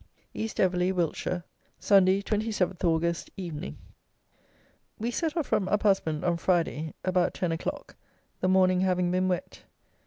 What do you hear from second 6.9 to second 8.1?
about ten o'clock,